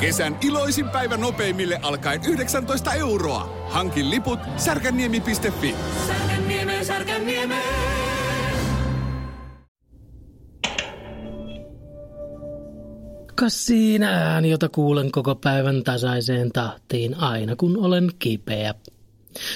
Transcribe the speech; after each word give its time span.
Kesän 0.00 0.38
iloisin 0.44 0.88
päivä 0.88 1.16
nopeimille 1.16 1.78
alkaen 1.82 2.20
19 2.28 2.92
euroa. 2.92 3.66
Hankin 3.68 4.10
liput 4.10 4.38
särkänniemi.fi. 4.56 5.74
Särkänniemi, 6.06 6.84
Särkänniemi. 6.84 7.54
Kas 13.34 13.66
siinä 13.66 14.10
ääni, 14.10 14.50
jota 14.50 14.68
kuulen 14.68 15.12
koko 15.12 15.34
päivän 15.34 15.84
tasaiseen 15.84 16.52
tahtiin 16.52 17.14
aina 17.14 17.56
kun 17.56 17.76
olen 17.76 18.10
kipeä. 18.18 18.74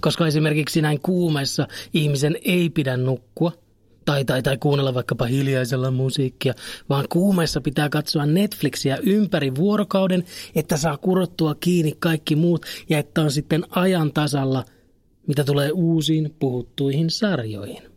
Koska 0.00 0.26
esimerkiksi 0.26 0.82
näin 0.82 1.00
kuumeessa 1.00 1.68
ihmisen 1.92 2.36
ei 2.44 2.70
pidä 2.70 2.96
nukkua 2.96 3.52
tai, 4.06 4.24
tai, 4.24 4.42
tai 4.42 4.56
kuunnella 4.58 4.94
vaikkapa 4.94 5.26
hiljaisella 5.26 5.90
musiikkia, 5.90 6.54
vaan 6.88 7.04
kuumeessa 7.08 7.60
pitää 7.60 7.88
katsoa 7.88 8.26
Netflixiä 8.26 8.98
ympäri 9.02 9.54
vuorokauden, 9.54 10.24
että 10.54 10.76
saa 10.76 10.96
kurottua 10.96 11.54
kiinni 11.54 11.96
kaikki 11.98 12.36
muut 12.36 12.66
ja 12.88 12.98
että 12.98 13.22
on 13.22 13.30
sitten 13.30 13.64
ajan 13.70 14.12
tasalla, 14.12 14.64
mitä 15.26 15.44
tulee 15.44 15.70
uusiin 15.70 16.34
puhuttuihin 16.38 17.10
sarjoihin. 17.10 17.95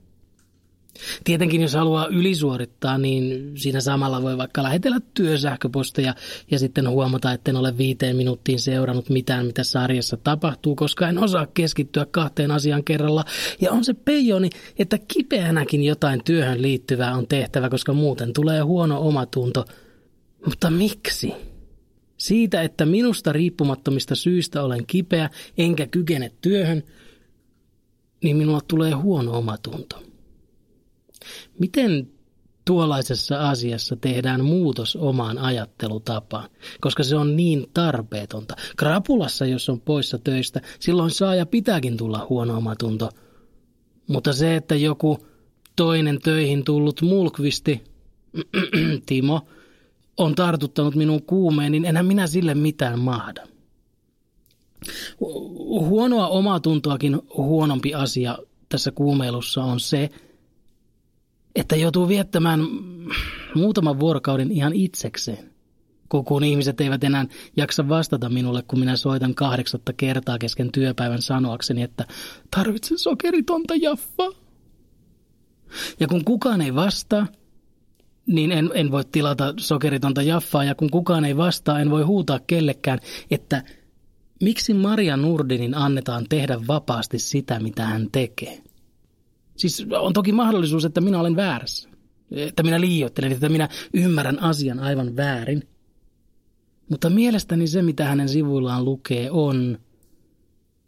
Tietenkin 1.23 1.61
jos 1.61 1.73
haluaa 1.73 2.07
ylisuorittaa, 2.07 2.97
niin 2.97 3.51
siinä 3.55 3.81
samalla 3.81 4.21
voi 4.21 4.37
vaikka 4.37 4.63
lähetellä 4.63 4.99
työsähköposteja 5.13 6.15
ja 6.51 6.59
sitten 6.59 6.89
huomata, 6.89 7.33
etten 7.33 7.55
ole 7.55 7.77
viiteen 7.77 8.15
minuuttiin 8.15 8.59
seurannut 8.59 9.09
mitään, 9.09 9.45
mitä 9.45 9.63
sarjassa 9.63 10.17
tapahtuu, 10.17 10.75
koska 10.75 11.09
en 11.09 11.17
osaa 11.17 11.47
keskittyä 11.53 12.05
kahteen 12.11 12.51
asiaan 12.51 12.83
kerralla. 12.83 13.25
Ja 13.61 13.71
on 13.71 13.85
se 13.85 13.93
peijoni, 13.93 14.49
että 14.79 14.97
kipeänäkin 15.13 15.83
jotain 15.83 16.23
työhön 16.23 16.61
liittyvää 16.61 17.15
on 17.15 17.27
tehtävä, 17.27 17.69
koska 17.69 17.93
muuten 17.93 18.33
tulee 18.33 18.61
huono 18.61 19.01
omatunto. 19.07 19.65
Mutta 20.45 20.69
miksi? 20.69 21.33
Siitä, 22.17 22.61
että 22.61 22.85
minusta 22.85 23.33
riippumattomista 23.33 24.15
syistä 24.15 24.63
olen 24.63 24.85
kipeä 24.87 25.29
enkä 25.57 25.87
kykene 25.87 26.31
työhön, 26.41 26.83
niin 28.23 28.37
minulla 28.37 28.61
tulee 28.67 28.91
huono 28.91 29.37
omatunto. 29.37 30.08
Miten 31.59 32.11
tuollaisessa 32.65 33.49
asiassa 33.49 33.95
tehdään 33.95 34.45
muutos 34.45 34.95
omaan 34.95 35.37
ajattelutapaan, 35.37 36.49
koska 36.81 37.03
se 37.03 37.15
on 37.15 37.35
niin 37.35 37.67
tarpeetonta. 37.73 38.55
Krapulassa, 38.77 39.45
jos 39.45 39.69
on 39.69 39.81
poissa 39.81 40.17
töistä, 40.17 40.61
silloin 40.79 41.11
saa 41.11 41.35
ja 41.35 41.45
pitääkin 41.45 41.97
tulla 41.97 42.27
huono 42.29 42.57
omatunto. 42.57 43.09
Mutta 44.07 44.33
se, 44.33 44.55
että 44.55 44.75
joku 44.75 45.17
toinen 45.75 46.19
töihin 46.21 46.63
tullut 46.63 47.01
mulkvisti, 47.01 47.83
Timo, 49.05 49.41
on 50.17 50.35
tartuttanut 50.35 50.95
minun 50.95 51.23
kuumeen, 51.23 51.71
niin 51.71 51.85
enhän 51.85 52.05
minä 52.05 52.27
sille 52.27 52.55
mitään 52.55 52.99
mahda. 52.99 53.47
Huonoa 55.69 56.27
omatuntoakin 56.27 57.19
huonompi 57.37 57.93
asia 57.93 58.37
tässä 58.69 58.91
kuumeilussa 58.91 59.63
on 59.63 59.79
se, 59.79 60.09
että 61.59 61.75
joutuu 61.75 62.07
viettämään 62.07 62.59
muutaman 63.55 63.99
vuorokauden 63.99 64.51
ihan 64.51 64.73
itsekseen. 64.73 65.49
Kun 66.25 66.43
ihmiset 66.43 66.81
eivät 66.81 67.03
enää 67.03 67.25
jaksa 67.57 67.89
vastata 67.89 68.29
minulle, 68.29 68.63
kun 68.67 68.79
minä 68.79 68.95
soitan 68.95 69.35
kahdeksatta 69.35 69.93
kertaa 69.93 70.37
kesken 70.37 70.71
työpäivän 70.71 71.21
sanoakseni, 71.21 71.81
että 71.83 72.05
tarvitsen 72.55 72.97
sokeritonta 72.97 73.75
jaffaa. 73.75 74.29
Ja 75.99 76.07
kun 76.07 76.25
kukaan 76.25 76.61
ei 76.61 76.75
vastaa, 76.75 77.27
niin 78.25 78.51
en, 78.51 78.69
en 78.73 78.91
voi 78.91 79.03
tilata 79.11 79.53
sokeritonta 79.57 80.21
jaffaa. 80.21 80.63
Ja 80.63 80.75
kun 80.75 80.89
kukaan 80.89 81.25
ei 81.25 81.37
vastaa, 81.37 81.79
en 81.79 81.89
voi 81.89 82.03
huutaa 82.03 82.39
kellekään, 82.47 82.99
että 83.31 83.63
miksi 84.41 84.73
Maria 84.73 85.17
Nurdinin 85.17 85.75
annetaan 85.75 86.25
tehdä 86.29 86.67
vapaasti 86.67 87.19
sitä, 87.19 87.59
mitä 87.59 87.85
hän 87.85 88.07
tekee. 88.11 88.68
Siis 89.59 89.85
on 89.99 90.13
toki 90.13 90.31
mahdollisuus, 90.31 90.85
että 90.85 91.01
minä 91.01 91.19
olen 91.19 91.35
väärässä. 91.35 91.89
Että 92.31 92.63
minä 92.63 92.81
liioittelen, 92.81 93.31
että 93.31 93.49
minä 93.49 93.69
ymmärrän 93.93 94.41
asian 94.41 94.79
aivan 94.79 95.15
väärin. 95.15 95.67
Mutta 96.89 97.09
mielestäni 97.09 97.67
se, 97.67 97.81
mitä 97.81 98.05
hänen 98.05 98.29
sivuillaan 98.29 98.85
lukee, 98.85 99.31
on, 99.31 99.79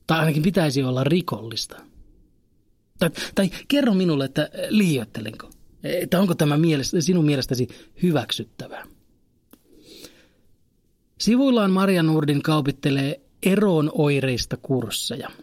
tai 0.07 0.19
ainakin 0.19 0.43
pitäisi 0.43 0.83
olla 0.83 1.03
rikollista. 1.03 1.81
Tai, 2.99 3.09
tai 3.35 3.49
kerro 3.67 3.93
minulle, 3.93 4.25
että 4.25 4.49
liioittelenko. 4.69 5.49
Että 5.83 6.19
onko 6.19 6.35
tämä 6.35 6.57
mielestä, 6.57 7.01
sinun 7.01 7.25
mielestäsi 7.25 7.67
hyväksyttävää. 8.03 8.85
Sivuillaan 11.19 11.71
Maria 11.71 12.03
Nurdin 12.03 12.41
kaupittelee 12.41 13.21
eroon 13.43 13.91
oireista 13.93 14.57
kursseja– 14.57 15.29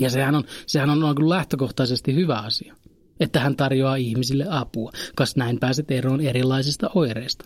ja 0.00 0.10
sehän 0.10 0.34
on, 0.34 0.44
sehän 0.66 0.90
on, 0.90 1.02
on 1.04 1.28
lähtökohtaisesti 1.28 2.14
hyvä 2.14 2.36
asia, 2.36 2.76
että 3.20 3.40
hän 3.40 3.56
tarjoaa 3.56 3.96
ihmisille 3.96 4.46
apua, 4.50 4.92
koska 5.16 5.38
näin 5.38 5.58
pääset 5.58 5.90
eroon 5.90 6.20
erilaisista 6.20 6.90
oireista. 6.94 7.44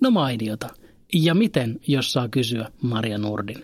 No 0.00 0.10
mainiota. 0.10 0.68
Ja 1.14 1.34
miten, 1.34 1.80
jos 1.86 2.12
saa 2.12 2.28
kysyä 2.28 2.68
Maria 2.82 3.18
Nurdin? 3.18 3.62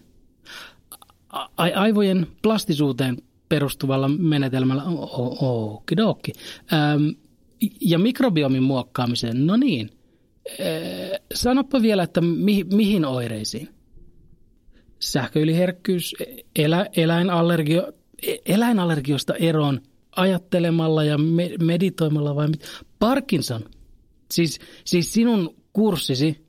A- 1.28 1.48
aivojen 1.56 2.26
plastisuuteen 2.42 3.16
perustuvalla 3.48 4.08
menetelmällä, 4.08 4.82
okidoki. 5.40 6.32
Ähm, 6.72 7.08
ja 7.80 7.98
mikrobiomin 7.98 8.62
muokkaamiseen, 8.62 9.46
no 9.46 9.56
niin. 9.56 9.90
Äh, 10.50 11.20
sanoppa 11.34 11.82
vielä, 11.82 12.02
että 12.02 12.20
mi- 12.20 12.64
mihin 12.64 13.04
oireisiin? 13.04 13.75
Sähköyliherkkyys, 15.00 16.14
elä, 16.56 16.86
eläinallergio, 16.96 17.92
eläinallergiosta 18.46 19.34
eroon 19.34 19.80
ajattelemalla 20.16 21.04
ja 21.04 21.18
me, 21.18 21.50
meditoimalla 21.62 22.34
vai 22.34 22.48
mit? 22.48 22.64
Parkinson. 22.98 23.64
Siis, 24.30 24.58
siis 24.84 25.12
sinun 25.12 25.54
kurssisi 25.72 26.46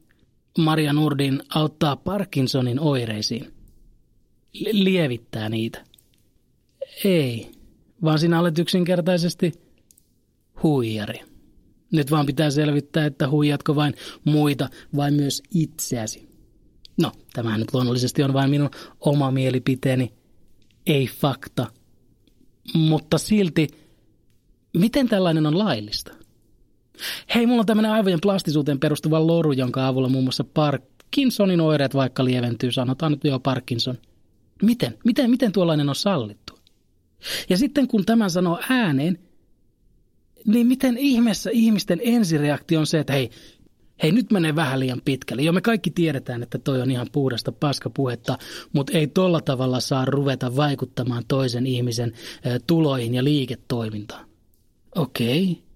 Maria 0.58 0.94
Nurdin 0.94 1.42
auttaa 1.56 1.96
Parkinsonin 1.96 2.80
oireisiin. 2.80 3.54
Lievittää 4.72 5.50
niitä. 5.50 5.84
Ei, 7.04 7.52
vaan 8.04 8.20
sinä 8.20 8.40
olet 8.40 8.60
yksinkertaisesti 8.60 9.54
huijari. 10.64 11.20
Nyt 11.92 12.12
vaan 12.12 12.26
pitää 12.26 12.52
selvittää, 12.52 13.06
että 13.06 13.30
huijatko 13.30 13.76
vain 13.76 13.94
muita 14.24 14.70
vai 14.96 15.12
myös 15.12 15.44
itseäsi. 15.54 16.27
No, 16.98 17.12
tämähän 17.34 17.60
nyt 17.60 17.74
luonnollisesti 17.74 18.24
on 18.24 18.34
vain 18.34 18.50
minun 18.50 18.70
oma 19.00 19.32
mielipiteeni, 19.32 20.14
ei 20.88 21.08
fakta. 21.08 21.68
Mutta 22.74 23.18
silti, 23.18 23.68
miten 24.78 25.10
tällainen 25.10 25.46
on 25.46 25.60
laillista? 25.60 26.14
Hei, 27.36 27.46
mulla 27.46 27.60
on 27.60 27.66
tämmöinen 27.66 27.92
aivojen 27.92 28.22
plastisuuteen 28.22 28.80
perustuva 28.80 29.28
loru, 29.28 29.52
jonka 29.52 29.88
avulla 29.88 30.10
muun 30.10 30.24
muassa 30.24 30.44
Parkinsonin 30.44 31.62
oireet 31.62 31.96
vaikka 31.96 32.26
lieventyy, 32.26 32.72
sanotaan 32.72 33.12
nyt 33.12 33.24
jo 33.24 33.40
Parkinson. 33.40 33.98
Miten? 34.62 34.98
Miten, 35.06 35.30
miten 35.30 35.52
tuollainen 35.52 35.90
on 35.90 35.96
sallittu? 35.96 36.60
Ja 37.50 37.58
sitten 37.58 37.88
kun 37.88 38.06
tämän 38.06 38.32
sanoo 38.32 38.60
ääneen, 38.70 39.20
niin 40.46 40.68
miten 40.68 40.98
ihmeessä 40.98 41.50
ihmisten 41.54 42.00
ensireaktio 42.04 42.80
on 42.80 42.88
se, 42.88 43.00
että 43.00 43.14
hei, 43.14 43.30
hei 44.04 44.12
nyt 44.12 44.32
menee 44.32 44.56
vähän 44.56 44.80
liian 44.80 45.02
pitkälle. 45.06 45.42
Jo 45.42 45.54
me 45.54 45.62
kaikki 45.62 45.92
tiedetään, 45.92 46.44
että 46.44 46.58
toi 46.58 46.82
on 46.82 46.92
ihan 46.92 47.08
puhdasta 47.12 47.52
paskapuhetta, 47.52 48.38
mutta 48.74 48.98
ei 48.98 49.08
tolla 49.08 49.42
tavalla 49.42 49.80
saa 49.80 50.06
ruveta 50.06 50.56
vaikuttamaan 50.56 51.24
toisen 51.28 51.68
ihmisen 51.68 52.14
tuloihin 52.68 53.14
ja 53.14 53.24
liiketoimintaan. 53.24 54.26
Okei. 54.96 55.52
Okay. 55.52 55.68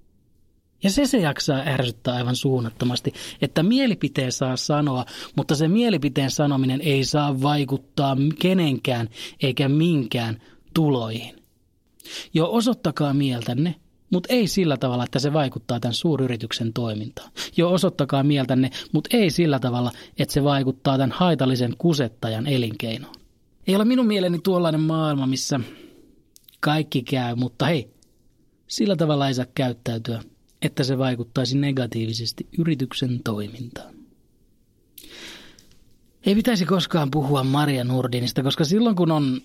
Ja 0.84 0.92
se 0.92 1.06
se 1.06 1.18
jaksaa 1.18 1.64
ärsyttää 1.66 2.16
aivan 2.16 2.36
suunnattomasti, 2.36 3.14
että 3.42 3.64
mielipiteen 3.64 4.32
saa 4.32 4.58
sanoa, 4.58 5.06
mutta 5.36 5.56
se 5.56 5.68
mielipiteen 5.68 6.32
sanominen 6.32 6.82
ei 6.82 7.04
saa 7.04 7.42
vaikuttaa 7.42 8.18
kenenkään 8.40 9.10
eikä 9.42 9.70
minkään 9.70 10.42
tuloihin. 10.74 11.36
Jo 12.34 12.52
osoittakaa 12.52 13.14
mieltänne 13.14 13.76
mutta 14.12 14.34
ei 14.34 14.48
sillä 14.48 14.78
tavalla, 14.78 15.04
että 15.04 15.20
se 15.20 15.34
vaikuttaa 15.34 15.80
tämän 15.80 15.94
suuryrityksen 15.94 16.74
toimintaan. 16.74 17.32
Jo 17.58 17.72
osoittakaa 17.72 18.24
mieltänne, 18.24 18.70
mutta 18.92 19.18
ei 19.18 19.30
sillä 19.30 19.60
tavalla, 19.60 19.92
että 20.18 20.34
se 20.34 20.44
vaikuttaa 20.44 20.98
tämän 20.98 21.12
haitallisen 21.12 21.76
kusettajan 21.78 22.48
elinkeinoon. 22.48 23.16
Ei 23.68 23.76
ole 23.76 23.86
minun 23.86 24.08
mieleni 24.08 24.40
tuollainen 24.40 24.82
maailma, 24.82 25.28
missä 25.28 25.60
kaikki 26.60 27.04
käy, 27.04 27.36
mutta 27.36 27.66
hei, 27.66 27.94
sillä 28.68 28.96
tavalla 28.96 29.28
ei 29.28 29.34
saa 29.34 29.46
käyttäytyä, 29.56 30.24
että 30.62 30.84
se 30.84 30.98
vaikuttaisi 30.98 31.58
negatiivisesti 31.58 32.48
yrityksen 32.58 33.20
toimintaan. 33.24 33.94
Ei 36.26 36.36
pitäisi 36.36 36.66
koskaan 36.66 37.12
puhua 37.12 37.44
Maria 37.44 37.84
Nurdinista, 37.84 38.44
koska 38.44 38.64
silloin 38.64 38.96
kun 38.96 39.12
on 39.12 39.42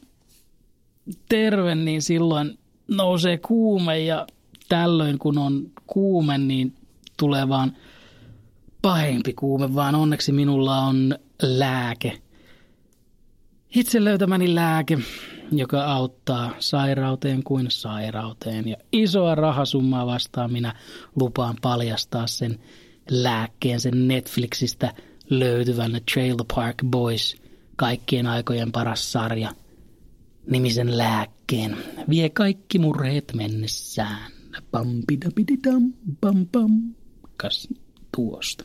terve, 1.28 1.74
niin 1.74 2.02
silloin 2.02 2.58
nousee 2.88 3.38
kuume 3.38 3.98
ja 3.98 4.26
tällöin 4.68 5.18
kun 5.18 5.38
on 5.38 5.70
kuume, 5.86 6.38
niin 6.38 6.74
tulee 7.16 7.48
vaan 7.48 7.72
pahempi 8.82 9.32
kuume, 9.32 9.74
vaan 9.74 9.94
onneksi 9.94 10.32
minulla 10.32 10.78
on 10.78 11.18
lääke. 11.42 12.18
Itse 13.74 14.04
löytämäni 14.04 14.54
lääke, 14.54 14.98
joka 15.52 15.84
auttaa 15.84 16.50
sairauteen 16.58 17.42
kuin 17.42 17.70
sairauteen. 17.70 18.68
Ja 18.68 18.76
isoa 18.92 19.34
rahasummaa 19.34 20.06
vastaan 20.06 20.52
minä 20.52 20.74
lupaan 21.16 21.56
paljastaa 21.62 22.26
sen 22.26 22.58
lääkkeen, 23.10 23.80
sen 23.80 24.08
Netflixistä 24.08 24.94
löytyvän 25.30 26.00
Trailer 26.14 26.46
Park 26.54 26.76
Boys, 26.86 27.36
kaikkien 27.76 28.26
aikojen 28.26 28.72
paras 28.72 29.12
sarja, 29.12 29.52
nimisen 30.50 30.98
lääkkeen. 30.98 31.76
Vie 32.10 32.28
kaikki 32.28 32.78
murheet 32.78 33.32
mennessään. 33.34 34.35
Pampidapididam, 34.70 35.92
pam 36.20 36.46
pam. 36.46 36.94
Kas 37.36 37.68
tuosta. 38.12 38.64